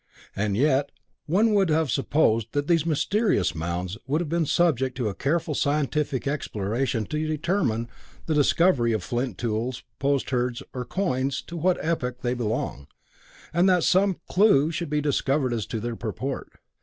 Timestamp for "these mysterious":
2.67-3.53